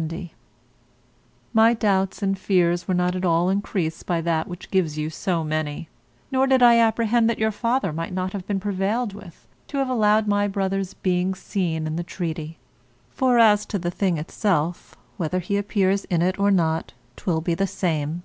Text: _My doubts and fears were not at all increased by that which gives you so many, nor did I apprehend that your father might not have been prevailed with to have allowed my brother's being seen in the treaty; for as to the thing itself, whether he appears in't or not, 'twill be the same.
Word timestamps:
_My 1.54 1.72
doubts 1.72 2.22
and 2.22 2.38
fears 2.38 2.86
were 2.86 2.92
not 2.92 3.16
at 3.16 3.24
all 3.24 3.48
increased 3.48 4.04
by 4.04 4.20
that 4.20 4.46
which 4.46 4.70
gives 4.70 4.98
you 4.98 5.08
so 5.08 5.42
many, 5.42 5.88
nor 6.30 6.46
did 6.46 6.62
I 6.62 6.76
apprehend 6.78 7.30
that 7.30 7.38
your 7.38 7.50
father 7.50 7.94
might 7.94 8.12
not 8.12 8.34
have 8.34 8.46
been 8.46 8.60
prevailed 8.60 9.14
with 9.14 9.48
to 9.68 9.78
have 9.78 9.88
allowed 9.88 10.26
my 10.26 10.48
brother's 10.48 10.92
being 10.92 11.34
seen 11.34 11.86
in 11.86 11.96
the 11.96 12.04
treaty; 12.04 12.58
for 13.08 13.38
as 13.38 13.64
to 13.64 13.78
the 13.78 13.90
thing 13.90 14.18
itself, 14.18 14.96
whether 15.16 15.38
he 15.38 15.56
appears 15.56 16.04
in't 16.10 16.38
or 16.38 16.50
not, 16.50 16.92
'twill 17.16 17.40
be 17.40 17.54
the 17.54 17.66
same. 17.66 18.22